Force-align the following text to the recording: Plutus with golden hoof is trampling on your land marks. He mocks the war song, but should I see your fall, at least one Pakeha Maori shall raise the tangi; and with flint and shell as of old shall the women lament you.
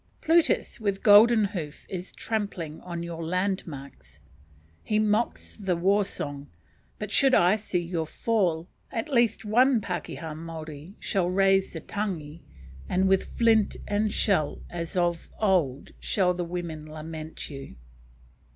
Plutus 0.19 0.79
with 0.79 1.03
golden 1.03 1.43
hoof 1.45 1.85
is 1.87 2.11
trampling 2.11 2.81
on 2.81 3.03
your 3.03 3.23
land 3.23 3.67
marks. 3.67 4.17
He 4.83 4.97
mocks 4.97 5.55
the 5.55 5.75
war 5.75 6.05
song, 6.05 6.49
but 6.97 7.11
should 7.11 7.35
I 7.35 7.55
see 7.55 7.81
your 7.83 8.07
fall, 8.07 8.67
at 8.91 9.09
least 9.13 9.45
one 9.45 9.79
Pakeha 9.79 10.33
Maori 10.33 10.95
shall 10.99 11.29
raise 11.29 11.73
the 11.73 11.81
tangi; 11.81 12.41
and 12.89 13.07
with 13.07 13.37
flint 13.37 13.77
and 13.87 14.11
shell 14.11 14.63
as 14.71 14.97
of 14.97 15.29
old 15.39 15.91
shall 15.99 16.33
the 16.33 16.45
women 16.45 16.91
lament 16.91 17.51
you. 17.51 17.75